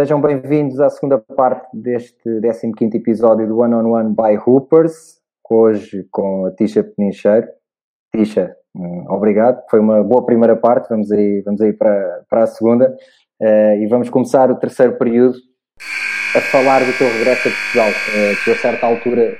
[0.00, 2.40] Sejam bem-vindos à segunda parte deste
[2.74, 5.20] 15 episódio do One on One by Hoopers,
[5.50, 7.46] hoje com a Tisha Penincheiro.
[8.10, 12.46] Tisha, hum, obrigado, foi uma boa primeira parte, vamos aí, vamos aí para, para a
[12.46, 12.96] segunda
[13.42, 15.36] uh, e vamos começar o terceiro período
[16.34, 17.90] a falar do teu regresso a Portugal.
[17.90, 19.36] Uh, tu a certa altura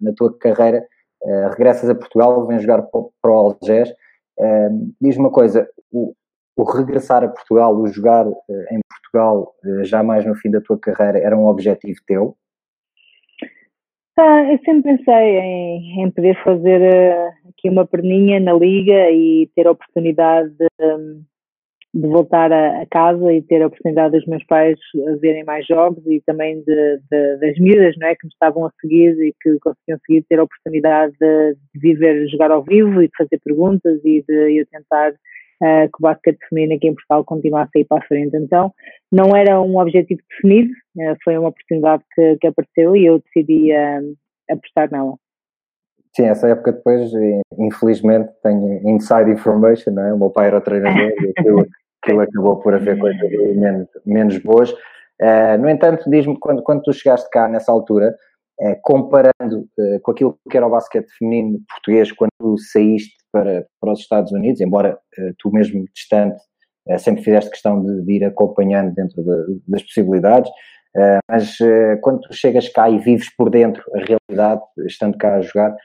[0.00, 0.86] na tua carreira
[1.22, 3.90] uh, regressas a Portugal, vens jogar para, o Algés.
[4.38, 6.14] Uh, Diz-me uma coisa, o,
[6.56, 8.26] o regressar a Portugal, o jogar
[8.70, 12.36] em Portugal, eh, já mais no fim da tua carreira, era um objetivo teu?
[14.18, 19.50] Ah, eu sempre pensei em, em poder fazer uh, aqui uma perninha na liga e
[19.56, 20.68] ter a oportunidade de,
[21.94, 24.78] de voltar a, a, casa e ter a oportunidade dos meus pais
[25.08, 28.66] a verem mais jogos e também de, de, das miúdas não é, que me estavam
[28.66, 33.02] a seguir e que conseguiam seguir, ter a oportunidade de, de viver, jogar ao vivo
[33.02, 35.14] e de fazer perguntas e de eu tentar
[35.62, 38.36] uh, que o basquete feminino aqui em Portugal continuasse a ir para a frente.
[38.36, 38.72] Então,
[39.10, 43.72] não era um objetivo definido, uh, foi uma oportunidade que, que, apareceu e eu decidi
[43.72, 44.16] uh,
[44.50, 45.14] apostar nela.
[46.14, 47.10] Sim, essa época depois,
[47.58, 50.12] infelizmente, tenho inside information, não é?
[50.12, 51.66] O meu pai era treinador e aquilo,
[52.02, 54.74] aquilo acabou por haver coisas menos, menos boas.
[55.22, 58.14] Uh, no entanto, diz-me, quando, quando tu chegaste cá nessa altura,
[58.62, 63.92] uh, comparando uh, com aquilo que era o basquete feminino português, quando saíste para, para
[63.92, 66.40] os Estados Unidos, embora uh, tu mesmo distante
[66.98, 70.50] sempre fizeste questão de, de ir acompanhando dentro de, das possibilidades,
[71.30, 71.56] mas
[72.00, 75.76] quando tu chegas cá e vives por dentro a realidade, estando cá a jogar,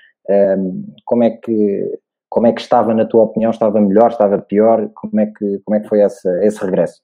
[1.06, 2.00] como é que
[2.32, 3.52] como é que estava na tua opinião?
[3.52, 4.10] Estava melhor?
[4.10, 4.90] Estava pior?
[4.96, 7.00] Como é que como é que foi essa, esse regresso?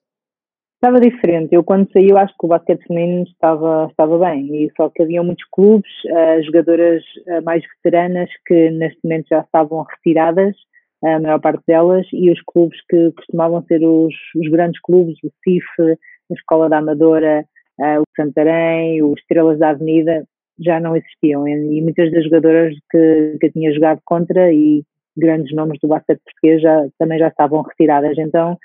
[0.84, 1.54] Estava diferente.
[1.54, 4.66] Eu quando saí, eu acho que o basquete feminino estava, estava bem.
[4.66, 9.40] E só que havia muitos clubes, uh, jogadoras uh, mais veteranas que neste momento já
[9.40, 10.54] estavam retiradas,
[11.02, 15.30] a maior parte delas, e os clubes que costumavam ser os, os grandes clubes, o
[15.42, 17.46] CIF, a Escola da Amadora,
[17.80, 20.22] uh, o Santarém, os Estrelas da Avenida,
[20.58, 21.48] já não existiam.
[21.48, 24.82] E, e muitas das jogadoras que, que eu tinha jogado contra e
[25.16, 28.18] grandes nomes do basquete português já, também já estavam retiradas.
[28.18, 28.58] Então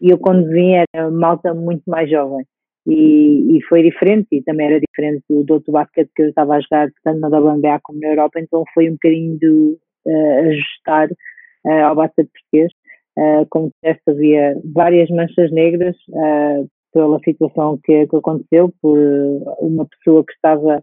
[0.00, 0.18] e eu
[0.48, 2.44] vim era malta muito mais jovem
[2.86, 6.54] e, e foi diferente e também era diferente do, do outro basquete que eu estava
[6.54, 9.76] a jogar tanto na WNBA como na Europa, então foi um bocadinho de
[10.06, 12.72] uh, ajustar uh, ao basquete português.
[13.18, 15.96] Uh, como disseste, havia várias manchas negras
[16.92, 18.98] pela situação que, que, aconteceu, por
[19.58, 20.82] uma pessoa que estava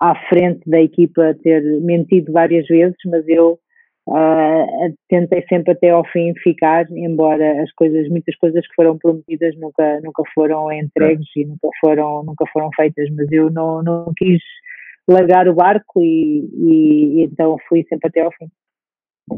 [0.00, 3.58] à frente da equipa ter mentido várias vezes, mas eu
[4.08, 9.54] Uh, tentei sempre até ao fim ficar, embora as coisas, muitas coisas que foram prometidas
[9.58, 14.40] nunca, nunca foram entregues e nunca foram, nunca foram feitas, mas eu não, não quis
[15.06, 18.48] largar o barco e, e, e então fui sempre até ao fim.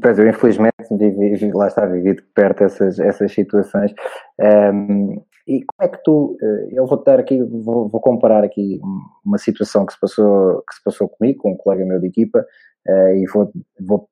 [0.00, 3.92] Pois eu infelizmente vivi, lá está vivido perto essas, essas situações.
[4.41, 8.81] Um, e como é que tu, eh, eu vou dar aqui, vou, vou, comparar aqui
[9.26, 12.47] uma situação que se passou, que se passou comigo, com um colega meu de equipa,
[12.87, 13.50] uh, e vou,
[13.81, 14.08] vou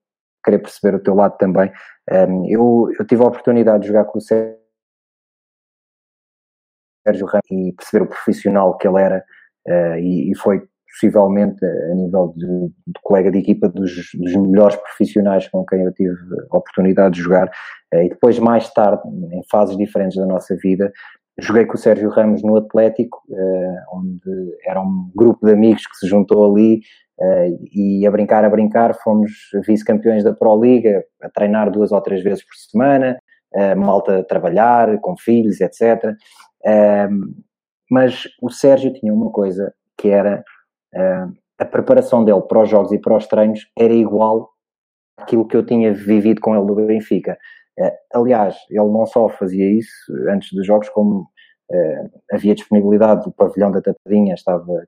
[0.49, 1.71] querer perceber o teu lado também.
[2.49, 4.59] Eu, eu tive a oportunidade de jogar com o Sérgio
[7.27, 9.25] Ramos e perceber o profissional que ele era
[9.67, 14.77] uh, e, e, foi possivelmente a nível de, de colega de equipa dos, dos, melhores
[14.77, 16.17] profissionais com quem eu tive
[16.51, 17.49] a oportunidade de jogar
[17.95, 20.91] uh, e depois mais tarde em fases diferentes da nossa vida
[21.41, 25.97] joguei com o Sérgio Ramos no Atlético uh, onde era um grupo de amigos que
[25.97, 26.81] se juntou ali
[27.21, 29.33] Uh, e a brincar, a brincar, fomos
[29.67, 33.19] vice-campeões da Pro Liga, a treinar duas ou três vezes por semana,
[33.57, 36.15] uh, malta a trabalhar, com filhos, etc.
[37.91, 40.45] Mas o Sérgio tinha uma coisa que era
[41.59, 44.51] a preparação dele para os jogos e para os treinos era igual
[45.19, 47.37] àquilo que eu tinha vivido com ele no Benfica.
[48.13, 51.27] Aliás, ele não só fazia isso antes dos jogos, como
[52.33, 54.85] havia disponibilidade do pavilhão da Tapadinha, estava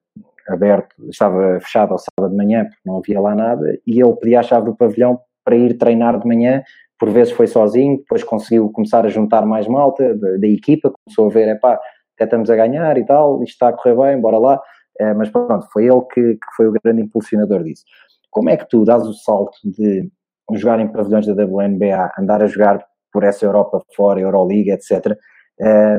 [0.48, 4.40] aberto, estava fechado ao sábado de manhã porque não havia lá nada e ele pedia
[4.40, 6.62] a chave do pavilhão para ir treinar de manhã,
[6.98, 11.26] por vezes foi sozinho, depois conseguiu começar a juntar mais malta da, da equipa, começou
[11.26, 11.80] a ver, é pá,
[12.14, 14.60] até estamos a ganhar e tal, isto está a correr bem, bora lá,
[14.98, 17.84] é, mas pronto, foi ele que, que foi o grande impulsionador disso.
[18.30, 20.10] Como é que tu dás o salto de
[20.52, 25.16] jogar em pavilhões da WNBA, andar a jogar por essa Europa fora, Euroliga, etc.,
[25.60, 25.98] é,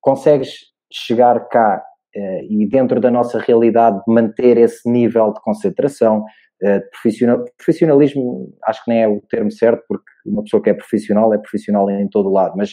[0.00, 1.82] consegues chegar cá
[2.16, 6.24] uh, e dentro da nossa realidade manter esse nível de concentração,
[6.62, 10.74] uh, profissional, profissionalismo acho que nem é o termo certo, porque uma pessoa que é
[10.74, 12.70] profissional é profissional em todo o lado, mas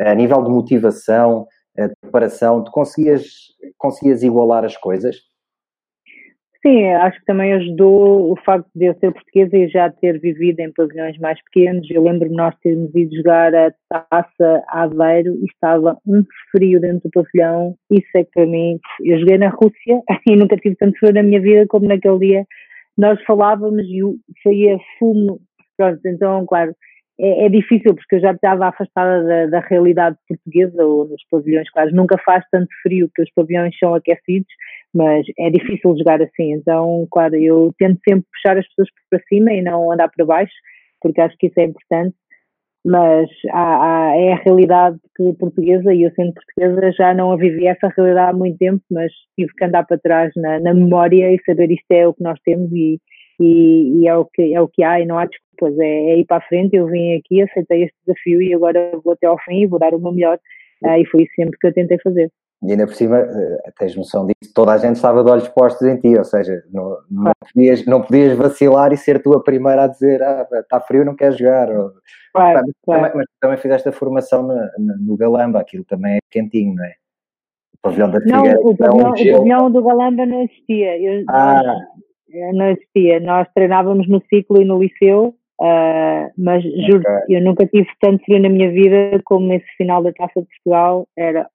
[0.00, 1.46] uh, a nível de motivação,
[1.76, 3.24] de preparação, tu conseguias,
[3.78, 5.16] conseguias igualar as coisas?
[6.66, 10.60] Sim, acho que também ajudou o facto de eu ser portuguesa e já ter vivido
[10.60, 11.86] em pavilhões mais pequenos.
[11.90, 17.02] Eu lembro-me nós termos ido jogar a taça a Aveiro e estava um frio dentro
[17.04, 17.76] do pavilhão.
[17.90, 21.22] Isso é que para mim, eu joguei na Rússia e nunca tive tanto frio na
[21.22, 22.46] minha vida como naquele dia.
[22.96, 24.00] Nós falávamos e
[24.42, 25.40] saía fumo.
[25.76, 26.74] Pronto, então, claro,
[27.20, 31.70] é, é, difícil porque eu já estava afastada da, da, realidade portuguesa ou nos pavilhões,
[31.70, 34.48] claro, nunca faz tanto frio que os pavilhões são aquecidos,
[34.94, 39.52] mas é difícil jogar assim, então, claro, eu tento sempre puxar as pessoas para cima
[39.52, 40.54] e não andar para baixo,
[41.00, 42.14] porque acho que isso é importante,
[42.86, 47.36] mas há, há, é a realidade que, portuguesa e eu sendo portuguesa já não a
[47.36, 51.32] vivi essa realidade há muito tempo, mas tive que andar para trás na, na memória
[51.32, 53.00] e saber isto é o que nós temos e,
[53.40, 56.18] e, e, é, o que, é o que há e não há desculpas, é, é
[56.18, 59.38] ir para a frente, eu vim aqui, aceitei este desafio e agora vou até ao
[59.40, 60.38] fim e vou dar o meu melhor
[60.84, 62.30] uh, e foi isso sempre que eu tentei fazer.
[62.66, 65.86] E ainda por cima, uh, tens noção disso, toda a gente estava de olhos postos
[65.86, 69.84] em ti, ou seja, não, não, podias, não podias vacilar e ser tu a primeira
[69.84, 71.70] a dizer ah, está frio, não queres jogar.
[71.70, 71.92] Ou,
[72.32, 73.02] claro, mas, claro.
[73.02, 74.56] Também, mas também fizeste a formação no,
[75.00, 76.94] no Galamba, aquilo também é quentinho, não é?
[77.74, 78.54] O pavilhão da Figueira.
[78.54, 80.98] Não, o pavilhão, o pavilhão do Galamba não existia.
[80.98, 81.60] Eu, ah.
[82.34, 83.20] Eh, não existia.
[83.20, 87.36] Nós treinávamos no ciclo e no liceu, uh, mas juro, okay.
[87.36, 91.06] eu nunca tive tanto frio na minha vida como nesse final da Taça de Portugal.
[91.16, 91.48] Era,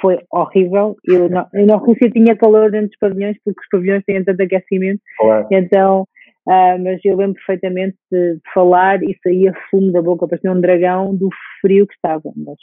[0.00, 0.96] foi horrível.
[1.04, 4.42] Eu, não, eu na Rússia tinha calor dentro dos pavilhões porque os pavilhões têm tanto
[4.42, 5.00] aquecimento.
[5.18, 5.46] Claro.
[5.50, 6.02] Então,
[6.48, 11.14] uh, mas eu lembro perfeitamente de, falar e saía fumo da boca, parecia um dragão
[11.14, 11.28] do
[11.60, 12.32] frio que estava.
[12.36, 12.56] Mas,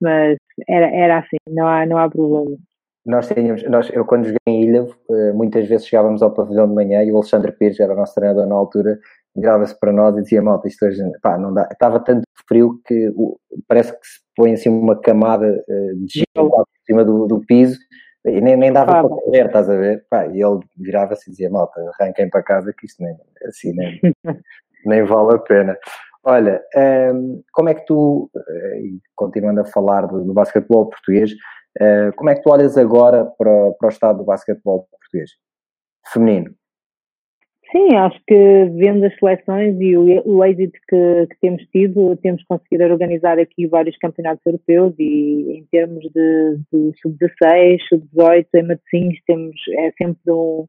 [0.00, 0.36] mas
[0.68, 2.56] era, era assim, não há, não há problema
[3.08, 6.74] nós tínhamos, nós, eu quando joguei em Ilha, eh, muitas vezes chegávamos ao pavilhão de
[6.74, 8.98] manhã e o Alexandre Pires, era o nosso treinador na altura,
[9.34, 13.12] virava-se para nós e dizia, malta, isto hoje, pá, não dá, estava tanto frio que
[13.66, 17.78] parece que se põe assim uma camada uh, de gelo por cima do, do piso
[18.24, 20.04] e nem, nem dava para correr, estás a ver?
[20.10, 23.16] Pá, e ele virava-se e dizia, malta, arranquem para casa que isto nem,
[23.46, 24.00] assim, nem,
[24.84, 25.78] nem vale a pena.
[26.24, 31.32] Olha, um, ehm, como é que tu, uh, continuando a falar do, do basquetebol português,
[31.80, 35.30] Uh, como é que tu olhas agora para, para o estado do basquetebol português?
[36.12, 36.52] Feminino.
[37.70, 42.42] Sim, acho que vendo as seleções e o, o êxito que, que, temos tido, temos
[42.44, 49.18] conseguido organizar aqui vários campeonatos europeus e em termos de, de sub-16, sub-18, em Matosinhos
[49.26, 50.64] temos, é sempre um,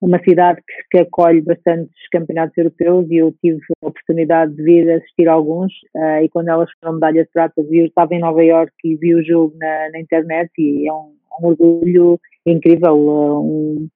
[0.00, 4.88] uma cidade que, que, acolhe bastantes campeonatos europeus e eu tive a oportunidade de vir
[4.92, 8.72] assistir alguns uh, e quando elas foram medalha de prata eu estava em Nova York
[8.84, 13.88] e vi o jogo na, na internet e é um, um orgulho incrível uh, um,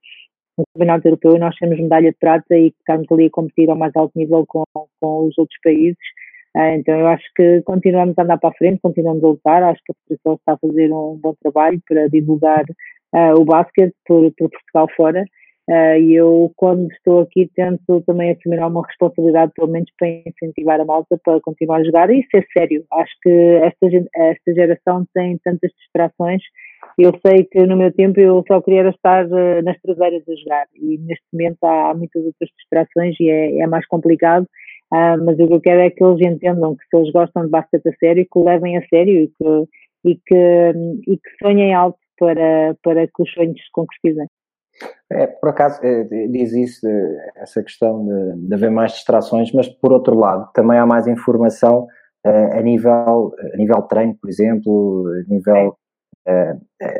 [0.58, 3.76] um, campeonato europeu e nós temos medalha de prata e estamos ali a competir ao
[3.76, 5.99] mais alto nível com, com os outros países
[6.56, 9.81] uh, então eu acho que continuamos a andar para a frente, continuamos a lutar, acho
[9.84, 12.64] que a Federação está a fazer um bom trabalho para divulgar
[13.38, 15.25] o basquete por, por Portugal fora
[15.69, 20.81] Uh, e eu, quando estou aqui, tento também assumir alguma responsabilidade, pelo menos para incentivar
[20.81, 22.87] a malta para continuar a jogar e ser sério.
[22.90, 26.40] Acho que esta, esta geração tem tantas distrações.
[26.98, 30.66] Eu sei que no meu tempo eu só queria estar uh, nas traseiras a jogar
[30.75, 34.44] e neste momento há, muitas outras distrações e é, é mais complicado.
[34.92, 37.50] Uh, mas o que eu quero é que eles entendam que se eles gostam de
[37.50, 40.72] basquete a sério, que o levem a sério e que, e que,
[41.06, 44.26] e que sonhem alto para, para que os sonhos se concretizem.
[45.10, 49.69] É, por acaso, é, diz isso, é, essa questão de, de, haver mais distrações, mas
[49.69, 51.86] por outro lado, também há mais informação
[52.24, 55.76] é, a, nível, a nível treino, por exemplo, a nível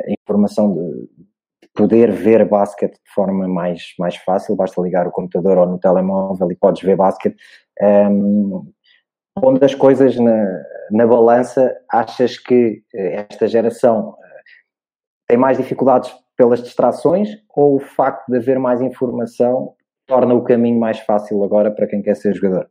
[0.09, 1.09] informação de
[1.73, 6.51] poder ver basquete de forma mais, mais fácil, basta ligar o computador ou no telemóvel
[6.51, 7.35] e podes ver basquete.
[7.81, 8.71] Um,
[9.35, 10.45] pondo as coisas na,
[10.91, 14.15] na balança, achas que esta geração
[15.27, 19.73] tem mais dificuldades pelas distrações ou o facto de haver mais informação
[20.07, 22.67] torna o caminho mais fácil agora para quem quer ser jogador?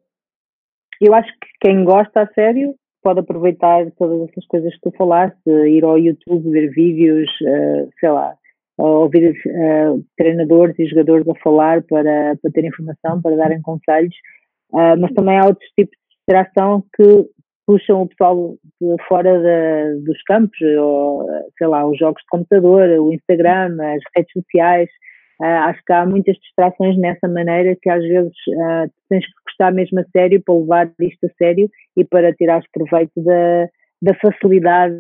[1.01, 5.39] Eu acho que quem gosta a sério pode aproveitar todas essas coisas que tu falaste,
[5.47, 8.35] ir ao YouTube, ver vídeos, uh, sei lá,
[8.77, 14.15] ouvir uh, treinadores e jogadores a falar para, para ter informação, para darem conselhos,
[14.73, 17.29] uh, mas também há outros tipos de distração que
[17.67, 18.55] puxam o pessoal
[19.07, 19.43] fora
[20.03, 21.29] dos campos, ou,
[21.59, 24.89] sei lá, os jogos de computador, o Instagram, as redes sociais.
[25.41, 29.73] Uh, acho que há muitas distrações nessa maneira que às vezes uh, tens que gostar
[29.73, 33.69] mesmo a sério para levar isto a sério e para tirar proveito da,
[34.03, 34.99] da facilidade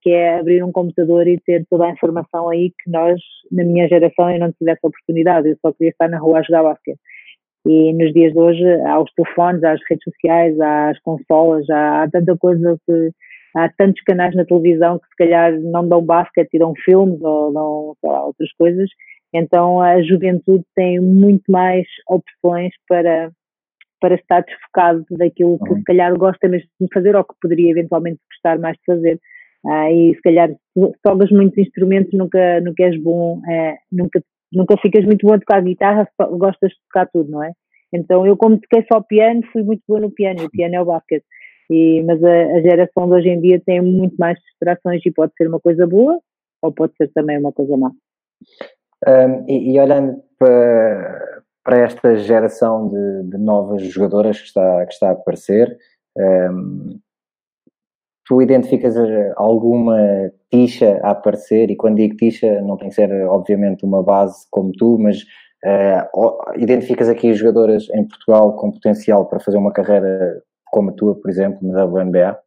[0.00, 3.20] que é abrir um computador e ter toda a informação aí que nós,
[3.52, 6.42] na minha geração, eu não tivesse a oportunidade, eu só queria estar na rua a
[6.42, 6.98] jogar basquete.
[7.66, 11.68] E nos dias de hoje há os telefones, há as redes sociais, há as consolas,
[11.68, 13.10] há, há tanta coisa que
[13.56, 17.52] há tantos canais na televisão que se calhar não dão basquete e dão filmes ou
[17.52, 18.88] dão lá, outras coisas
[19.34, 23.30] Então a juventude tem muito mais opções para,
[24.00, 25.78] para estar desfocado daquilo que uhum.
[25.78, 29.20] se calhar gosta mesmo de fazer ou que poderia eventualmente gostar mais de fazer.
[29.66, 30.50] Ah, e se calhar
[31.02, 35.62] tocas muitos instrumentos nunca, nunca és bom, é, nunca, nunca ficas muito bom a tocar
[35.62, 37.50] guitarra, gostas de tocar tudo, não é?
[37.92, 40.84] Então eu como toquei só piano, fui muito boa no piano, o piano é o
[40.84, 41.24] basquete.
[41.70, 45.32] E, mas a, a, geração de hoje em dia tem muito mais distrações e pode
[45.36, 46.20] ser uma coisa boa
[46.62, 47.90] ou pode ser também uma coisa má.
[49.06, 54.92] Um, e, e, olhando para, para esta geração de, de, novas jogadoras que está, que
[54.92, 55.76] está a aparecer,
[56.16, 56.98] um,
[58.26, 59.96] tu identificas eh, alguma
[60.50, 64.72] ticha a aparecer, e quando digo ticha não tem que ser obviamente uma base como
[64.72, 65.18] tu, mas
[65.64, 71.14] uh, identificas aqui jogadoras em Portugal com potencial para fazer uma carreira como a tua,
[71.14, 72.38] por exemplo, na WNBA?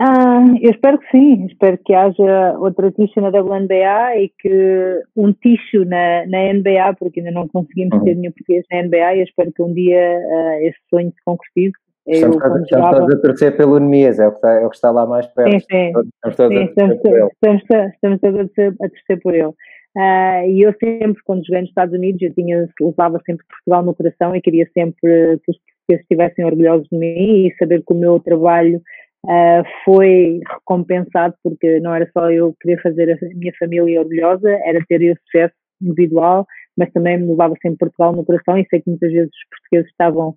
[0.00, 5.32] Ah, eu espero que sim, espero que haja outra ticho na WNBA e que um
[5.32, 8.04] ticho na, na NBA, porque ainda não conseguimos uhum.
[8.04, 11.24] ter nenhum português na NBA e eu espero que um dia uh, esse sonho se
[11.24, 11.74] concretize.
[12.08, 14.76] Estamos, eu, a, estamos a torcer pelo Nemias, é o, que está, é o que
[14.76, 15.52] está lá mais perto.
[15.52, 15.92] Sim, sim.
[16.26, 19.52] Estamos, sim, estamos, estamos, estamos, a, torcer, a torcer por ele.
[19.96, 23.94] Uh, e eu sempre, quando joguei nos Estados Unidos, eu tinha, levava sempre Portugal no
[23.94, 27.96] coração e queria sempre que os portugueses estivessem orgulhosos de mim e saber que o
[27.96, 28.80] meu trabalho
[29.24, 34.84] uh, foi recompensado, porque não era só eu querer fazer a minha família orgulhosa, era
[34.88, 36.46] ter esse sucesso individual,
[36.76, 39.90] mas também me levava sempre Portugal no coração e sei que muitas vezes os portugueses
[39.90, 40.34] estavam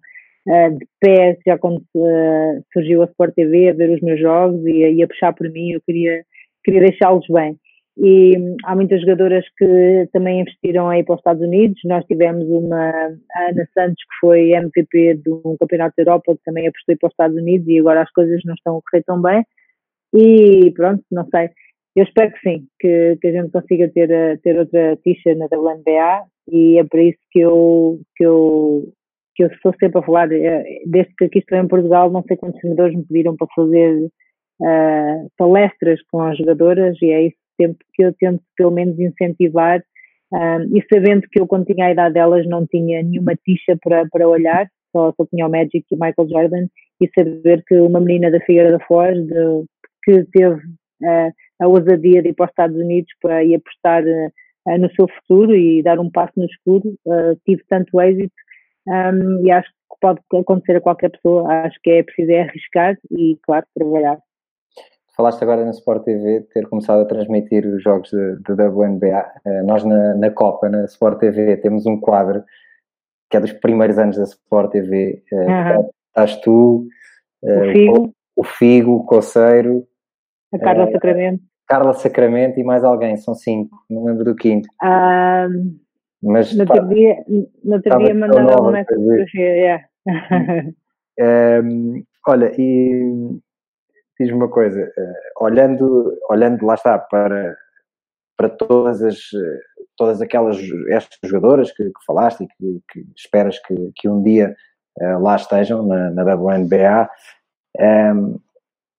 [0.48, 4.66] uh, de pé já quando uh, surgiu a Sport TV a ver os meus jogos
[4.66, 6.24] e, e a puxar por mim, eu queria,
[6.64, 7.58] queria deixá-los bem
[7.98, 11.80] e hum, há muitas jogadoras que também investiram aí para os Estados Unidos.
[11.86, 16.44] Nós tivemos uma, a Ana Santos, que foi MVP de um campeonato da Europa, que
[16.44, 19.22] também apostou para os Estados Unidos e agora as coisas não estão a correr tão
[19.22, 19.46] bem.
[20.14, 21.50] E pronto, não sei.
[21.96, 26.24] Eu espero que sim, que, que a gente consiga ter, ter outra tixa na WNBA
[26.50, 28.84] e é por isso que eu, que eu,
[29.36, 30.32] que eu estou sempre a falar.
[30.32, 34.06] Eh, desde que aqui estou em Portugal, não sei quantos senadores me pediram para fazer
[34.62, 39.84] uh, palestras com as jogadoras e é isso sempre que eu tento pelo menos incentivar
[40.34, 44.08] um, e sabendo que eu quando tinha a idade delas não tinha nenhuma tixa para,
[44.10, 46.68] para olhar, só, só tinha o Magic e o Michael Jordan
[47.02, 49.66] e saber que uma menina da Figueira da Foz de,
[50.04, 54.78] que teve uh, a ousadia de ir para os Estados Unidos para ir apostar uh,
[54.80, 58.34] no seu futuro e dar um passo no escuro, uh, tive tanto êxito
[58.88, 62.98] um, e acho que pode acontecer a qualquer pessoa, acho que é preciso é arriscar
[63.12, 64.18] e, claro, trabalhar.
[65.22, 69.24] Falaste agora na Sport TV ter começado a transmitir os jogos da WNBA.
[69.46, 72.44] Uh, nós na, na, Copa, na Sport TV, temos um quadro
[73.30, 75.22] que é dos primeiros anos da Sport TV.
[75.32, 75.90] Uh, uhum.
[76.08, 76.88] Estás tu,
[77.44, 78.14] uh, o, Figo.
[78.36, 79.86] O, Figo, o Coceiro,
[80.52, 81.44] a Carla Sacramento.
[81.68, 84.68] Carla Sacramento e mais alguém, são cinco, não lembro do quinto.
[84.84, 85.78] Um,
[86.24, 87.24] Mas, no outro dia,
[87.64, 89.84] no outro dia mandaram uma fotografia, yeah.
[91.64, 93.40] um, olha, e
[94.22, 97.56] diz-me uma coisa, uh, olhando, olhando lá está para,
[98.38, 99.18] para todas as
[100.02, 100.58] todas aquelas
[100.90, 104.56] estas jogadoras que, que falaste e que, que, esperas que, que um dia
[105.00, 107.08] uh, lá estejam na, na WNBA,
[107.80, 108.36] um, ehm,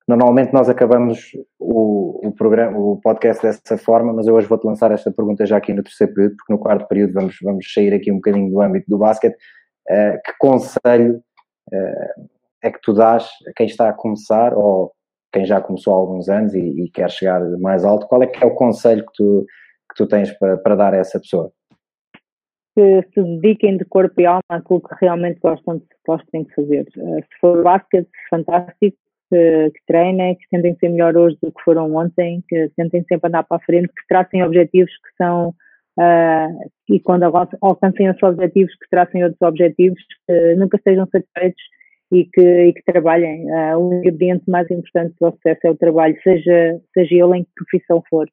[0.07, 4.93] normalmente nós acabamos o, o, programa, o podcast dessa forma, mas eu hoje vou-te lançar
[4.93, 8.13] esta pergunta já aqui no terceiro período, porque no quarto período vamos, vamos sair aqui
[8.13, 9.37] um bocadinho do âmbito do basquete.
[9.91, 11.21] Uh, que conselho
[11.73, 12.29] uh,
[12.63, 14.93] é que tu dás a quem está a começar ou
[15.33, 18.43] quem já começou há alguns anos e, e quer chegar mais alto, qual é que
[18.43, 19.47] é o conselho que tu,
[19.91, 21.51] que tu tens para, para dar a essa pessoa?
[22.77, 26.87] Que se dediquem de corpo e alma àquilo que realmente gostam de, de fazer.
[26.97, 28.97] Eh, se for basquete, fantástico,
[29.33, 33.29] que, que treinem, que tentem ser melhor hoje do que foram ontem, que tentem sempre
[33.29, 35.55] andar para a frente, que tracem objetivos que são
[35.99, 37.25] uh, e quando
[37.63, 41.63] alcancem esses objetivos, que tracem outros objetivos, que nunca sejam satisfeitos
[42.13, 43.47] e que, e que trabalhem.
[43.51, 47.51] Uh, o ingrediente mais importante do sucesso é o trabalho, seja, seja ele em que
[47.57, 48.29] profissão for.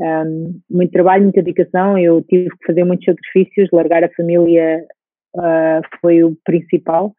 [0.00, 4.84] Um, muito trabalho, muita dedicação, eu tive que fazer muitos sacrifícios, largar a família
[5.36, 7.14] uh, foi o principal.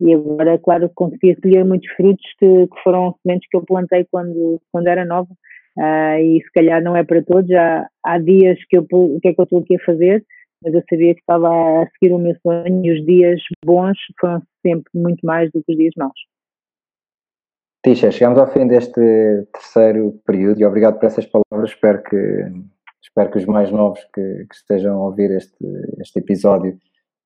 [0.00, 4.60] E agora, claro, consegui colher muitos frutos que, que, foram sementes que eu plantei quando,
[4.70, 5.30] quando era nova.
[5.78, 7.50] Uh, e se calhar não é para todos,
[8.04, 10.22] há dias que eu, o que é que eu estou aqui a fazer,
[10.64, 14.42] mas eu sabia que estava a seguir o meu sonho e os dias bons foram
[14.66, 16.18] sempre muito mais do que os dias maus.
[17.84, 19.00] Tisha, chegamos ao fim deste
[19.52, 21.70] terceiro período e obrigado por essas palavras.
[21.70, 22.16] Espero que,
[23.02, 25.66] espero que os mais novos que, que estejam a ouvir este,
[26.00, 26.78] este episódio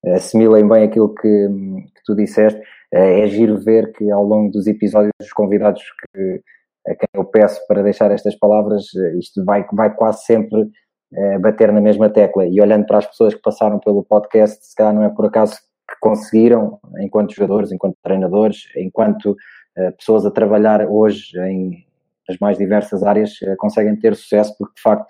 [0.04, 2.60] assimilem bem aquilo que, que tu disseste.
[2.92, 6.42] É, é giro ver que ao longo dos episódios, os convidados que,
[6.88, 8.82] a quem eu peço para deixar estas palavras,
[9.16, 10.68] isto vai, vai quase sempre
[11.12, 12.46] uh, bater na mesma tecla.
[12.46, 15.56] E olhando para as pessoas que passaram pelo podcast, se calhar não é por acaso
[15.56, 21.86] que conseguiram, enquanto jogadores, enquanto treinadores, enquanto uh, pessoas a trabalhar hoje em
[22.28, 25.06] as mais diversas áreas, conseguem ter sucesso, porque de facto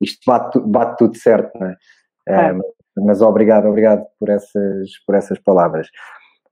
[0.00, 1.76] isto bate, bate tudo certo, não é?
[2.26, 2.54] É,
[2.96, 5.86] mas obrigado, obrigado por essas, por essas palavras.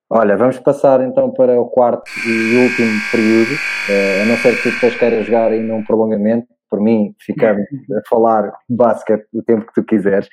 [0.08, 3.50] Olha, vamos passar então para o quarto e último período,
[4.22, 8.08] a não ser que tu depois queiras jogar ainda um prolongamento, por mim ficamos a
[8.08, 10.28] falar basquete o tempo que tu quiseres,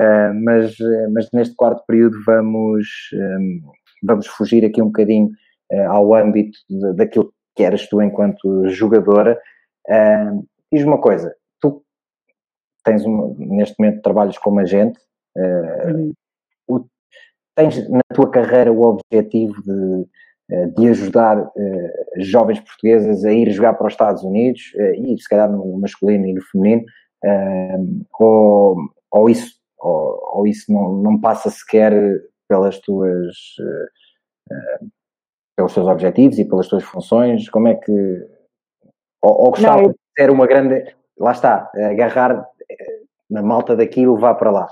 [0.00, 3.60] uh, mas, uh, mas neste quarto período vamos, um,
[4.02, 5.30] vamos fugir aqui um bocadinho
[5.88, 9.40] ao âmbito de, daquilo que eras tu enquanto jogadora.
[10.70, 11.82] Diz-me uma coisa, tu
[12.84, 15.00] tens um, neste momento trabalhas como agente,
[15.36, 16.86] uhum.
[17.56, 20.06] tens na tua carreira o objetivo de,
[20.48, 21.50] de ajudar uh,
[22.18, 26.26] jovens portuguesas a ir jogar para os Estados Unidos, uh, e se calhar no masculino
[26.26, 26.84] e no feminino,
[28.20, 28.76] ou,
[29.10, 31.92] ou isso, ou, ou, isso não, não passa sequer
[32.46, 33.34] pelas tuas
[35.56, 37.92] pelos teus objetivos e pelas tuas funções, como é que
[39.22, 42.46] ou, ou gostava de ser uma grande lá está, agarrar
[43.30, 44.68] na malta daquilo vá para lá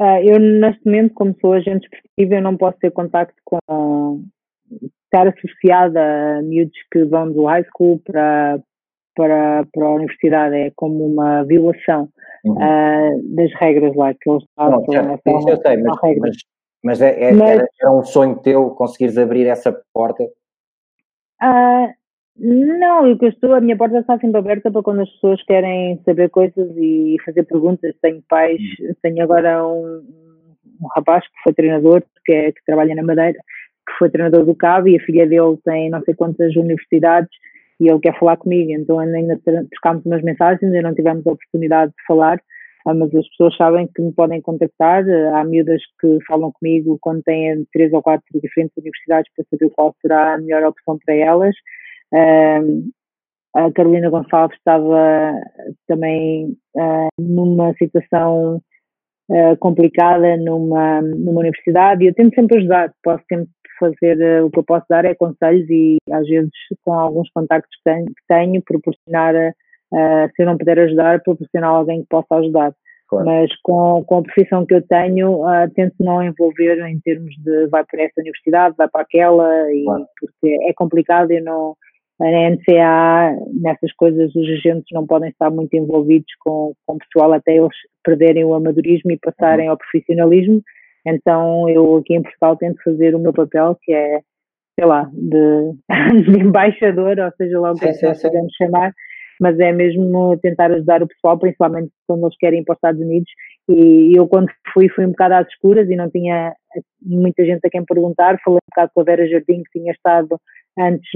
[0.00, 4.24] Uh, eu, neste momento, como sou agente esportivo, eu não posso ter contacto com.
[5.04, 6.00] estar associada
[6.38, 8.58] a miúdos que vão do high school para,
[9.14, 10.56] para, para a universidade.
[10.56, 12.08] É como uma violação
[12.44, 12.54] uhum.
[12.54, 14.80] uh, das regras lá que eles fazem.
[14.80, 16.36] Isso eu sei, mas, mas,
[16.82, 20.24] mas, é, é, mas, era, era, um sonho teu conseguires abrir essa porta?
[21.42, 21.92] Uh,
[22.42, 26.30] não, eu estou, a minha porta está sempre aberta para quando as pessoas querem saber
[26.30, 27.94] coisas e fazer perguntas.
[28.00, 28.62] Tenho pais,
[29.02, 30.02] tenho agora um,
[30.80, 33.38] um rapaz que foi treinador, que, é, que trabalha na Madeira,
[33.86, 37.30] que foi treinador do Cabo e a filha dele tem não sei quantas universidades
[37.78, 38.72] e ele quer falar comigo.
[38.72, 39.38] Então ainda
[39.70, 42.40] trocámos umas mensagens, ainda não tivemos a oportunidade de falar,
[42.86, 45.04] ah, mas as pessoas sabem que me podem contactar.
[45.34, 49.94] Há miúdas que falam comigo quando têm três ou quatro diferentes universidades para saber qual
[50.00, 51.54] será a melhor opção para elas
[53.54, 55.32] a Carolina Gonçalves estava
[55.86, 58.62] também uh, numa situação
[59.28, 64.50] uh, complicada numa, numa universidade e eu tento sempre ajudar, posso sempre fazer, uh, o
[64.50, 66.50] que eu posso dar é conselhos e às vezes
[66.84, 69.34] com alguns contactos que tenho, que tenho proporcionar,
[69.92, 72.72] se eu não puder ajudar, proporcionar alguém que possa ajudar.
[73.08, 73.26] Claro.
[73.26, 75.42] Mas com, com a profissão que eu tenho,
[75.74, 80.06] tento não envolver em termos de vai para essa universidade, vai para aquela, e, claro.
[80.20, 81.74] porque é complicado, eu não,
[82.28, 87.32] na NCA, nessas coisas, os agentes não podem estar muito envolvidos com, com o pessoal
[87.32, 89.72] até eles perderem o amadorismo e passarem uhum.
[89.72, 90.62] ao profissionalismo.
[91.06, 94.20] Então, eu aqui em Portugal tento fazer o meu papel, que é,
[94.78, 95.72] sei lá, de,
[96.30, 98.92] de embaixador, ou seja, logo o que nós podemos chamar,
[99.40, 103.00] mas é mesmo tentar ajudar o pessoal, principalmente quando eles querem ir para os Estados
[103.00, 103.30] Unidos.
[103.68, 106.54] E eu, quando fui, fui um bocado às escuras e não tinha
[107.02, 108.38] muita gente a quem perguntar.
[108.44, 110.40] Falei um bocado com a Vera Jardim, que tinha estado
[110.78, 111.08] antes,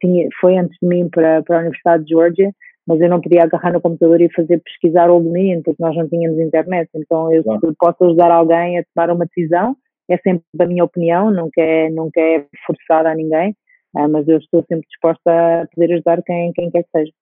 [0.00, 2.52] tinha, foi antes de mim para, para a Universidade de Georgia,
[2.86, 6.08] mas eu não podia agarrar no computador e fazer pesquisar o domínio, porque nós não
[6.08, 6.88] tínhamos internet.
[6.94, 7.74] Então, eu claro.
[7.78, 9.76] posso ajudar alguém a tomar uma decisão,
[10.10, 13.54] é sempre a minha opinião, nunca é, nunca é forçada a ninguém,
[13.94, 17.12] ah, mas eu estou sempre disposta a poder ajudar quem, quem quer que seja.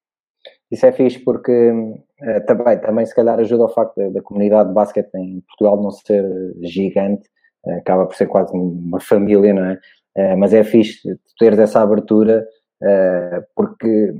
[0.70, 4.68] Isso é fixe porque uh, também, também se calhar ajuda ao facto da, da comunidade
[4.68, 6.24] de basquete em Portugal não ser
[6.62, 7.28] gigante,
[7.66, 9.78] uh, acaba por ser quase uma família, não é?
[10.16, 11.00] Eh, mas é fixe
[11.38, 12.46] teres essa abertura,
[13.54, 14.14] porque,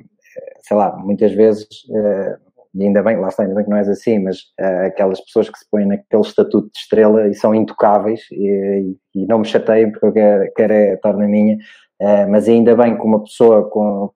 [0.61, 1.66] sei lá, muitas vezes,
[2.74, 4.38] e ainda bem, lá está, ainda bem que não és assim, mas
[4.85, 9.38] aquelas pessoas que se põem naquele estatuto de estrela e são intocáveis, e, e não
[9.38, 11.56] me chateiem porque eu quero, quero é estar na minha,
[12.28, 14.11] mas ainda bem que uma pessoa com,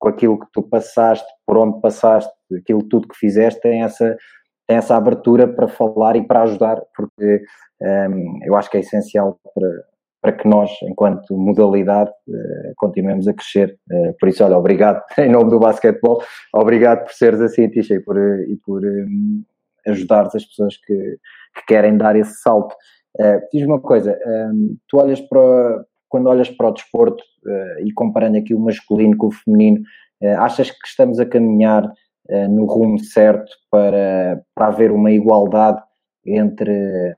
[0.00, 4.16] com aquilo que tu passaste, por onde passaste, aquilo tudo que fizeste, tem essa,
[4.66, 7.42] tem essa abertura para falar e para ajudar, porque
[7.82, 9.70] um, eu acho que é essencial para,
[10.22, 13.78] para que nós, enquanto modalidade, uh, continuemos a crescer.
[13.90, 16.22] Uh, por isso, olha, obrigado em nome do basquetebol,
[16.54, 19.44] obrigado por seres assim, Tisha, e por, e por um,
[19.86, 20.02] as
[20.46, 20.94] pessoas que,
[21.54, 22.74] que, querem dar esse salto.
[23.18, 27.24] Uh, diz uma coisa, um, tu olhas para, quando olhas para o desporto
[27.82, 29.82] e comparando aqui o masculino com o feminino,
[30.38, 31.90] achas que estamos a caminhar
[32.50, 35.80] no rumo certo para, para haver uma igualdade
[36.26, 37.16] entre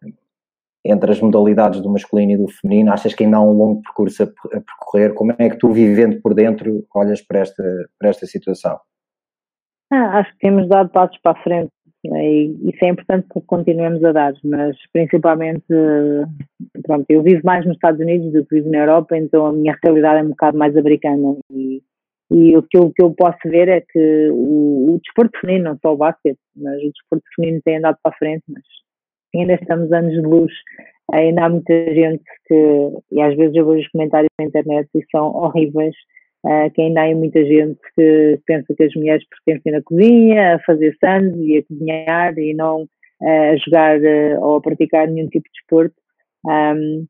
[0.84, 2.92] entre as modalidades do masculino e do feminino?
[2.92, 5.14] Achas que ainda há um longo percurso a, a percorrer?
[5.14, 7.62] Como é que tu, vivendo por dentro, olhas para esta,
[7.98, 8.78] para esta situação?
[9.92, 11.70] Ah, acho que temos dado passos para a frente?
[12.04, 15.64] E isso é importante que continuemos a dar, mas principalmente,
[16.82, 19.76] pronto, eu vivo mais nos Estados Unidos do que vivo na Europa, então a minha
[19.82, 21.82] realidade é um bocado mais americana e,
[22.30, 25.78] E o que eu, que eu posso ver é que o, o desporto feminino, não
[25.82, 28.64] só o basquete, mas o desporto feminino tem andado para a frente, mas
[29.36, 30.52] ainda estamos anos de luz.
[31.12, 35.04] Ainda há muita gente que, e às vezes eu vejo os comentários na internet e
[35.10, 35.94] são horríveis,
[36.44, 40.58] uh, que ainda há muita gente que pensa que as mulheres pertencem na cozinha, a
[40.60, 45.28] fazer sandes e a cozinhar e não uh, a jogar uh, ou a praticar nenhum
[45.28, 45.94] tipo de desporto.
[46.44, 47.06] Um,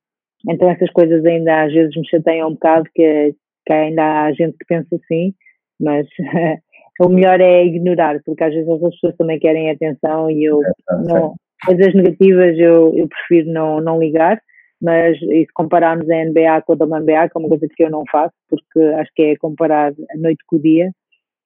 [0.50, 3.34] então essas coisas ainda às vezes me chateiam um bocado, que,
[3.66, 5.34] que ainda há gente que pensa assim,
[5.80, 6.06] mas
[7.00, 10.96] o melhor é ignorar, porque às vezes as pessoas também querem atenção e eu é,
[11.04, 14.40] não, coisas negativas eu, eu prefiro não, não ligar,
[14.82, 17.90] mas e se compararmos a NBA com a WNBA, que é uma coisa que eu
[17.90, 20.90] não faço, porque acho que é comparar a noite com o dia,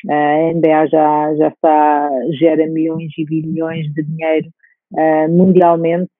[0.09, 4.49] a NBA já, já está, gera milhões e bilhões de dinheiro
[4.93, 6.11] uh, mundialmente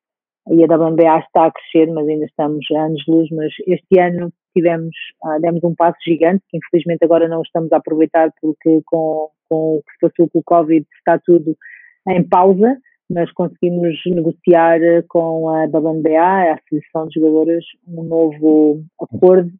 [0.49, 3.99] e a WNBA está a crescer, mas ainda estamos a anos de luz, mas este
[3.99, 8.83] ano tivemos, uh, demos um passo gigante, que infelizmente agora não estamos a aproveitar porque
[8.85, 11.57] com, com o que se passou com o Covid está tudo
[12.09, 12.77] em pausa,
[13.11, 19.51] mas conseguimos negociar eh, com a WNBA, a Associação de Jogadoras, um novo acordo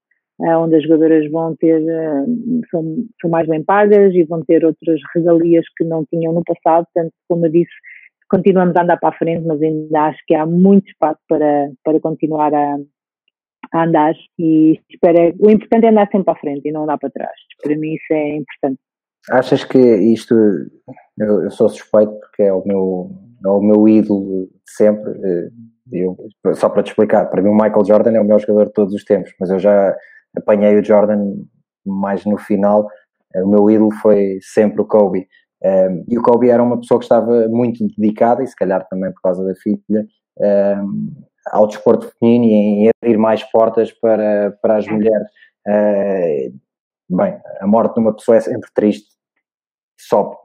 [0.43, 2.25] eh, onde as jogadoras vão ter, eh,
[2.71, 6.87] são, são mais bem pagas e vão ter outras regalias que não tinham no passado,
[6.93, 7.73] portanto, como eu disse,
[8.29, 12.01] continuamos a andar para a frente, mas ainda acho que há muito espaço para, para
[12.01, 12.77] continuar a,
[13.73, 14.15] a andar.
[14.39, 14.79] E
[15.39, 17.95] o importante é andar sempre para a frente e não andar para trás, para mim
[17.95, 18.81] isso é importante.
[19.31, 20.35] Achas que isto,
[21.19, 25.11] eu, eu sou suspeito porque é o meu é o meu ídolo de sempre.
[25.13, 25.49] Eh,
[25.93, 26.17] eu,
[26.55, 28.95] só para te explicar, para mim o Michael Jordan é o melhor jogador de todos
[28.95, 29.97] os tempos, mas eu já
[30.37, 31.35] apanhei o Jordan
[31.85, 32.89] mais no final.
[33.35, 35.27] Eh, o meu ídolo foi sempre o Kobe.
[35.63, 39.13] Um, e o Kobe era uma pessoa que estava muito dedicada, e se calhar também
[39.13, 40.07] por causa da filha,
[40.39, 45.29] um, ao desporto feminino e em abrir mais portas para, para as mulheres.
[45.67, 49.09] Uh, bem, a morte de uma pessoa é sempre triste,
[49.99, 50.39] só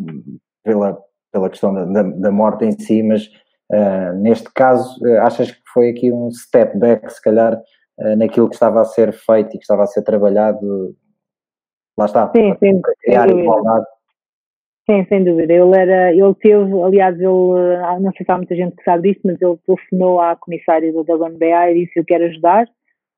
[0.63, 0.97] pela,
[1.31, 3.27] pela questão da, da, da morte em si, mas
[3.71, 8.49] uh, neste caso, uh, achas que foi aqui um step back, se calhar, uh, naquilo
[8.49, 10.95] que estava a ser feito e que estava a ser trabalhado?
[11.97, 13.85] Lá está, sim, sim, criar igualdade.
[14.89, 15.53] Sim, sem dúvida.
[15.53, 19.21] Ele era, ele teve, aliás, ele, não sei se há muita gente que sabe disso,
[19.23, 22.67] mas ele telefonou à comissária da WNBA e disse eu quero ajudar.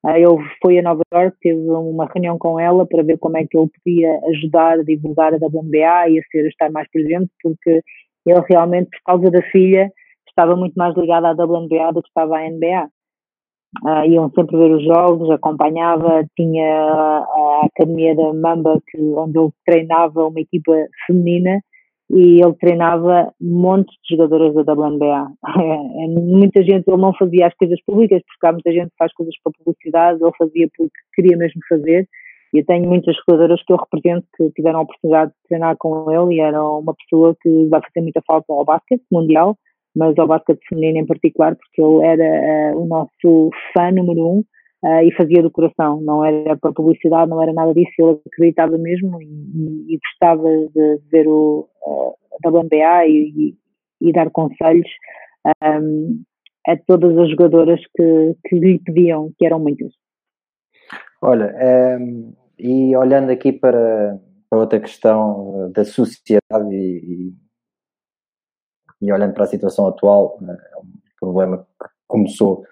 [0.06, 3.58] Ele foi a Nova York, teve uma reunião com ela para ver como é que
[3.58, 7.82] ele podia ajudar a divulgar a WNBA e a ser a estar mais presente, porque
[8.26, 9.92] ele realmente, por causa da filha,
[10.28, 12.90] estava muito mais ligado à WNBA do que estava à NBA.
[13.84, 19.40] Uh, ah, iam sempre ver os jogos, acompanhava, tinha a academia da Mamba, que, onde
[19.40, 20.72] ele treinava uma equipa
[21.08, 21.60] feminina
[22.12, 25.28] e ele treinava montes de jogadoras da WNBA.
[26.04, 29.14] É, muita gente, ele não fazia as coisas públicas, porque há muita gente que faz
[29.14, 32.08] coisas para publicidade, ele fazia porque queria mesmo fazer,
[32.60, 36.36] eu tenho muitas jogadoras que eu represento que tiveram a oportunidade de treinar com ele
[36.36, 39.58] e era uma pessoa que vai fazer muita falta ao basquete mundial,
[39.96, 44.44] mas ao basquete feminino em particular, porque ele era uh, o nosso fã número um
[44.84, 48.78] uh, e fazia do coração, não era para publicidade, não era nada disso, ele acreditava
[48.78, 52.14] mesmo e, e, e gostava de ver o uh,
[52.44, 53.56] a WNBA e,
[54.02, 54.90] e, dar conselhos
[55.64, 56.24] um,
[56.68, 59.92] a todas as jogadoras que, que lhe pediam, que eram muitas.
[61.22, 61.54] Olha,
[62.00, 67.34] um, e olhando aqui para, para outra questão da sociedade e,
[69.02, 70.86] e, olhando para a situação atual, é um
[71.20, 72.64] problema que começou,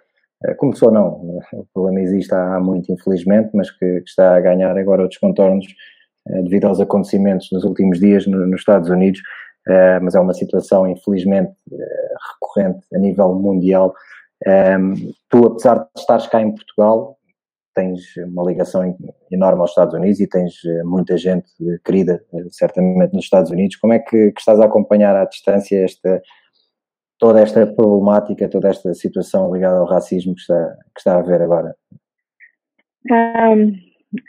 [0.46, 4.78] eh, começou não, o problema existe há, muito infelizmente, mas que, que está a ganhar
[4.78, 5.66] agora outros contornos
[6.30, 9.22] eh, devido aos acontecimentos dos últimos dias nos Estados Unidos,
[9.68, 11.54] eh, mas é uma situação infelizmente
[12.34, 13.94] recorrente a nível mundial.
[15.30, 17.18] Tu, apesar de estares cá em Portugal,
[17.74, 18.98] tens uma ligação
[19.32, 21.50] enorme aos Estados Unidos e tens eh, muita gente
[21.84, 23.76] querida, eh, certamente, nos Estados Unidos.
[23.78, 26.22] Como é que, que estás a acompanhar à distância esta,
[27.18, 31.42] toda esta problemática, toda esta situação ligada ao racismo que está, que está a haver
[31.42, 31.76] agora?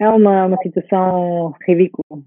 [0.01, 2.23] É uma, uma situação ridícula.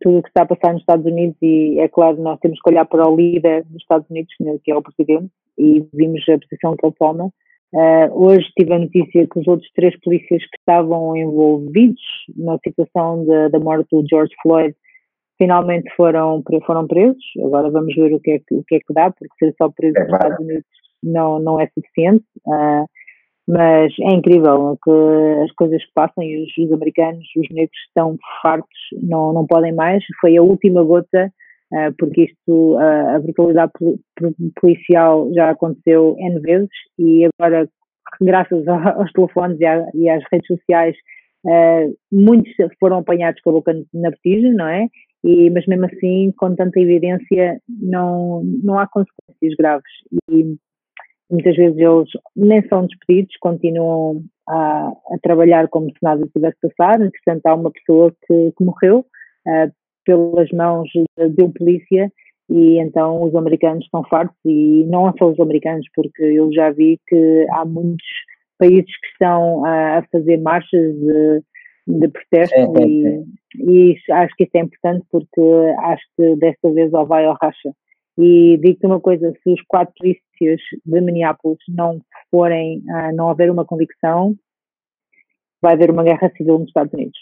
[0.00, 2.70] Tudo o que está a passar nos Estados Unidos, e é claro, nós temos que
[2.70, 6.76] olhar para o líder dos Estados Unidos, que é o presidente, e vimos a posição
[6.76, 7.32] que ele toma
[7.72, 12.00] Uh, hoje tive a notícia que os outros três polícias que estavam envolvidos
[12.36, 14.74] na situação da morte do George Floyd
[15.38, 17.22] finalmente foram, foram presos.
[17.44, 19.70] Agora vamos ver o que é que, o que, é que dá, porque ser só
[19.70, 20.64] preso é nos Estados Unidos
[21.02, 22.24] não, não é suficiente.
[22.46, 22.84] Uh,
[23.48, 24.90] mas é incrível que
[25.44, 29.74] as coisas que passam e os, os, americanos, os negros estão fartos, não, não podem
[29.74, 30.04] mais.
[30.20, 31.32] Foi a última gota,
[31.98, 33.72] porque isto, uh, a brutalidade
[34.60, 37.68] policial já aconteceu N vezes e agora,
[38.20, 39.58] graças aos telefones
[39.94, 40.96] e, às redes sociais,
[41.46, 44.86] uh, muitos foram apanhados com a boca na botija, não é?
[45.22, 49.92] E, mas mesmo assim, com tanta evidência, não, não há consequências graves.
[50.30, 50.56] E
[51.30, 57.04] muitas vezes eles nem são despedidos, continuam a, a trabalhar como se nada tivesse passado.
[57.04, 59.06] Entretanto, há uma pessoa que, que morreu
[59.46, 59.70] uh,
[60.04, 62.10] pelas mãos de, um polícia
[62.48, 66.98] e então os americanos estão fartos e não só os americanos, porque eu já vi
[67.06, 68.06] que há muitos
[68.58, 71.42] países que estão a, a fazer marchas de,
[71.86, 73.24] de protesto é, e,
[73.58, 75.40] e, acho que isso é importante porque
[75.78, 77.72] acho que desta vez ou vai ou racha.
[78.18, 83.50] E digo-te uma coisa, se os quatro polícias de Minneapolis não forem, uh, não houver
[83.50, 84.34] uma convicção,
[85.62, 87.18] vai haver uma guerra civil nos Estados Unidos.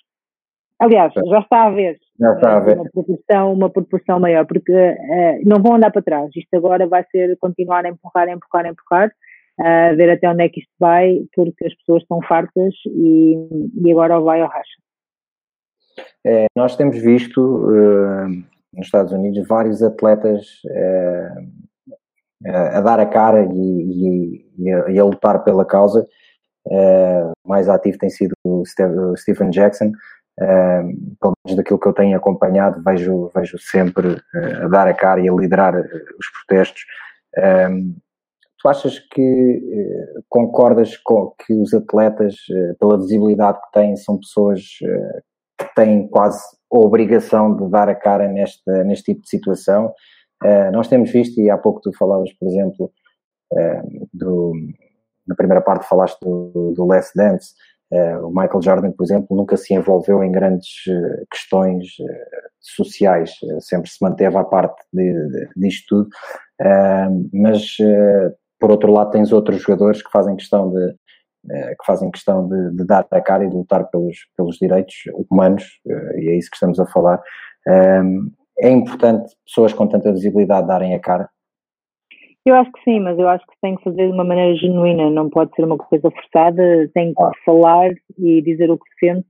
[0.80, 1.98] Aliás, já está a haver.
[2.20, 2.58] Está a.
[2.58, 6.28] Uma proporção, uma proporção maior, porque uh, não vão andar para trás.
[6.34, 9.12] Isto agora vai ser continuar a empurrar, a empurrar, a empurrar,
[9.60, 13.34] a uh, ver até onde é que isto vai, porque as pessoas estão fartas e,
[13.84, 14.78] e agora vai ao racha.
[16.26, 18.28] É, nós temos visto uh,
[18.72, 20.44] nos Estados Unidos vários atletas
[22.44, 26.06] a dar a cara e, e, e, a, e, a, lutar pela causa.
[27.44, 28.64] mais ativo tem sido o
[29.16, 29.90] Stephen Jackson,
[30.38, 35.20] Pelo menos daquilo que eu tenho acompanhado, vejo, vejo sempre uh, a dar a cara
[35.20, 36.82] e a liderar uh, os protestos.
[38.60, 39.62] tu achas que
[40.28, 42.36] concordas com que os atletas,
[42.78, 44.60] pela visibilidade que têm, são pessoas
[45.58, 46.40] que têm quase
[46.72, 49.92] a obrigação de dar a cara neste, neste tipo de situação?
[50.72, 52.92] nós temos visto, e há pouco tu falavas, por exemplo,
[54.12, 54.52] do,
[55.28, 57.54] na primeira parte falaste do, do Last Dance,
[57.90, 63.88] o Michael Jordan, por exemplo, nunca se envolveu em grandes uh, questões uh, sociais, sempre
[63.88, 66.08] se manteve à parte de, de, disto tudo,
[67.32, 67.76] mas
[68.58, 70.94] por outro lado tens outros jogadores que fazem questão de
[71.46, 74.94] que fazem questão de, de, dar a cara e de lutar pelos, pelos direitos
[75.30, 77.22] humanos, e é isso que estamos a falar.
[78.58, 81.30] é importante pessoas com tanta visibilidade darem a cara,
[82.48, 85.10] eu acho que sim, mas eu acho que tem que fazer de uma maneira genuína,
[85.10, 89.26] não pode ser uma coisa forçada, tem que falar e dizer o que sente,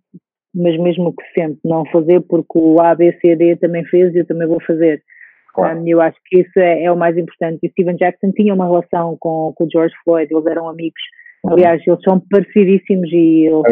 [0.55, 4.15] mas mesmo o que sente, não fazer porque o A, B, C, D também fez
[4.15, 5.03] e eu também vou fazer.
[5.55, 5.81] Claro.
[5.81, 7.59] Um, eu acho que isso é, é, o mais importante.
[7.63, 11.01] E Steven Jackson tinha uma relação com, com o George Floyd, eles eram amigos.
[11.45, 11.53] Uhum.
[11.53, 13.63] Aliás, eles são parecidíssimos e eles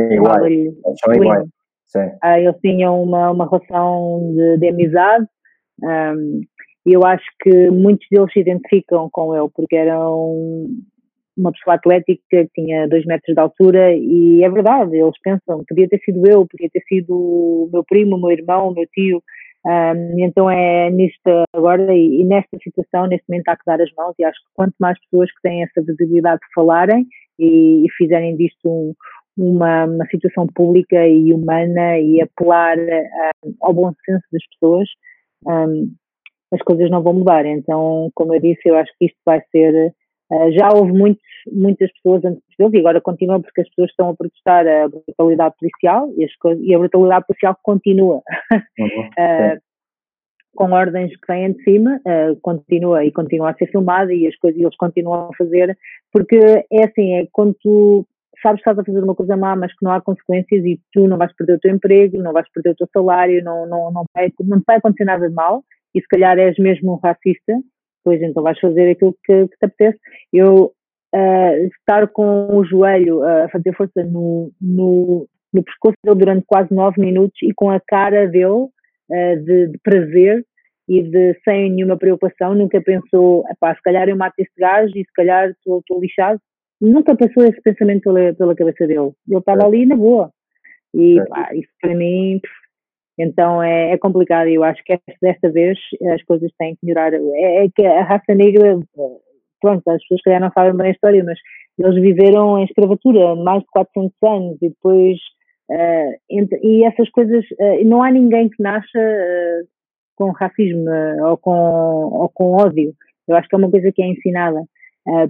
[1.01, 1.49] são iguais.
[1.95, 5.27] Uh, eles tinham uma, uma relação de, de amizade.
[5.83, 6.41] Um,
[6.87, 10.68] e eu acho que muitos deles se identificam com ele, porque eram
[11.37, 15.99] uma pessoa atlética tinha dois metros de altura e é verdade, eles pensam, podia ter
[15.99, 19.22] sido eu, podia ter sido o meu primo, o meu irmão, o meu tio,
[19.66, 23.92] um, então é nisto agora e, e, nesta situação, neste momento há que dar as
[23.99, 27.05] mãos e acho que quanto mais pessoas que têm essa visibilidade de falarem
[27.37, 28.94] e, e fizerem disto um,
[29.37, 34.88] uma, uma, situação pública e humana e apelar um, ao bom senso das pessoas,
[36.53, 37.45] as coisas não vão mudar.
[37.47, 39.93] Então, como eu disse, eu acho que isto vai ser.
[40.31, 44.11] Uh, já houve muitos, muitas pessoas antes deles e agora continua porque as pessoas estão
[44.11, 48.23] a protestar a brutalidade policial e, coisas, e a brutalidade policial continua.
[48.79, 49.07] Uhum.
[49.57, 49.67] uh,
[50.57, 54.35] com ordens que vêm de cima, uh, continua e continua a ser filmada e as
[54.37, 55.77] coisas eles continuam a fazer,
[56.11, 56.37] porque
[56.73, 58.07] é assim, é quando tu
[58.43, 61.07] sabes que estás a fazer uma coisa má, mas que não há consequências e tu
[61.07, 64.05] não vais perder o teu emprego, não vais perder o teu salário, não, não, não,
[64.15, 65.63] vai, não vai acontecer nada de mal,
[65.97, 67.55] e se calhar és mesmo um racista,
[68.05, 69.99] pois então vais fazer aquilo que, que te apetece.
[70.31, 70.73] Eu
[71.15, 76.45] uh, estar com o joelho uh, a fazer força no, no, no, pescoço dele durante
[76.47, 80.45] quase nove minutos e com a cara dele uh, de, de, prazer
[80.87, 85.13] e de sem nenhuma preocupação, nunca pensou, se calhar eu mato este gajo e se
[85.15, 86.39] calhar estou lixado.
[86.79, 89.13] Nunca pensou esse pensamento pela, pela cabeça dele.
[89.27, 89.65] Ele estava é.
[89.65, 90.31] ali na boa.
[90.95, 92.41] E pá, isso para mim
[93.18, 95.79] então é, é complicado e eu acho que desta vez
[96.12, 97.14] as coisas têm que melhorar.
[97.14, 98.79] É, é, que a raça negra,
[99.61, 101.38] pronto, as pessoas que não sabem bem a história, mas
[101.79, 105.18] eles viveram em escravatura mais de 400 anos e depois.
[105.68, 109.66] Uh, entre, e essas coisas, uh, não há ninguém que nasça uh,
[110.14, 110.88] com racismo
[111.24, 112.94] ou, com, ou com ódio.
[113.26, 114.62] Eu acho que é uma coisa que é ensinada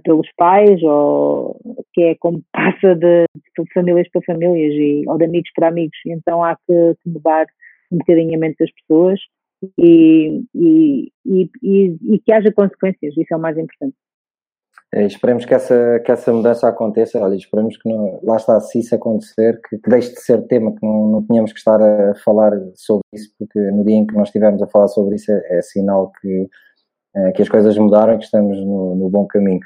[0.04, 1.58] pelos pais, ou
[1.92, 5.98] que é como passa de, de famílias para famílias e, ou de amigos para amigos.
[6.06, 7.46] Então há que, que mudar
[7.92, 9.20] um bocadinho a mente das pessoas
[9.78, 13.94] e, e, e, e, que haja consequências, isso é o mais importante.
[14.94, 18.78] É, esperemos que essa, que essa mudança aconteça, olha, esperemos que não, lá está, se
[18.78, 22.14] isso acontecer, que, que deixe de ser tema, que não, não tenhamos que estar a
[22.24, 25.58] falar sobre isso, porque no dia em que nós estivermos a falar sobre isso é,
[25.58, 26.48] é sinal que,
[27.16, 29.60] é, que as coisas mudaram e que estamos no, no bom caminho.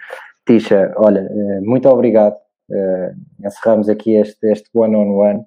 [0.47, 2.37] Tisha, olha, eh, muito obrigado.
[2.71, 5.41] Uh, encerramos aqui este, este one-on-one.
[5.41, 5.45] -on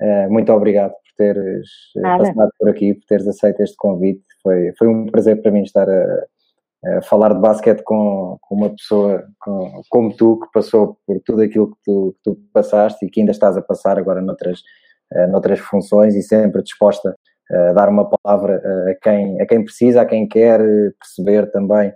[0.00, 0.28] -one.
[0.28, 2.24] muito obrigado teres Nada.
[2.24, 4.22] passado por aqui, por teres aceito este convite.
[4.42, 6.24] Foi, foi um prazer para mim estar a,
[6.86, 11.42] a falar de basquete com, com uma pessoa com, como tu, que passou por tudo
[11.42, 14.62] aquilo que tu, que tu, passaste e que ainda estás a passar agora noutras,
[15.30, 17.16] noutras funções e sempre disposta
[17.50, 20.60] a dar uma palavra a quem, a quem precisa, a quem quer
[20.98, 21.92] perceber também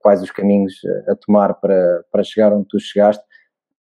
[0.00, 0.74] quais os caminhos
[1.08, 3.24] a tomar para, para chegar onde tu chegaste.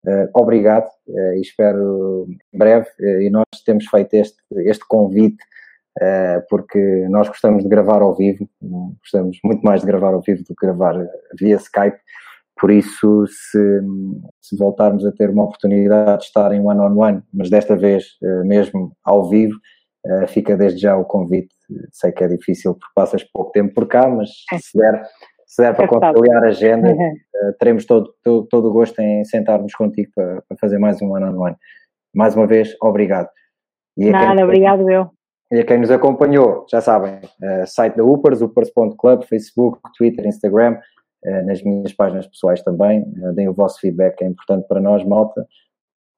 [0.07, 2.87] Uh, obrigado uh, e espero em breve.
[2.99, 5.43] Uh, e nós temos feito este, este convite
[6.49, 8.49] porque nós gostamos de gravar ao vivo,
[8.99, 10.93] gostamos muito mais de gravar ao vivo do que gravar
[11.39, 11.97] via Skype.
[12.59, 13.81] Por isso, se,
[14.41, 18.07] se voltarmos a ter uma oportunidade de estar em one-on-one, -on -one, mas desta vez
[18.43, 19.57] mesmo ao vivo,
[20.27, 21.55] fica desde já o convite.
[21.93, 24.57] Sei que é difícil porque passas pouco tempo por cá, mas é.
[24.57, 25.01] se der
[25.55, 27.13] se der para é conciliar a agenda, uhum.
[27.33, 31.15] uh, teremos todo, todo, todo, o gosto em sentarmos contigo para, para fazer mais um
[31.15, 31.55] ano on one.
[32.13, 33.29] Mais uma vez, obrigado.
[33.95, 35.09] E Nada, quem, obrigado eu.
[35.49, 40.77] E a quem nos acompanhou, já sabem, uh, site da Upers, upers.club, Facebook, Twitter, Instagram,
[41.25, 43.05] uh, nas minhas páginas pessoais também.
[43.33, 45.47] deem o vosso feedback, é importante para nós, malta.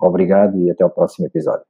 [0.02, 1.66] Obrigado e até o próximo episódio.